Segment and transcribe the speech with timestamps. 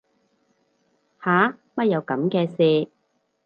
[1.23, 2.89] 吓乜有噉嘅事